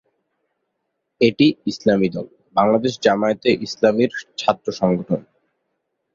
[1.21, 2.25] এটি ইসলামী দল
[2.55, 5.21] বাংলাদেশ জামায়াতে ইসলামীর ছাত্র সংগঠন।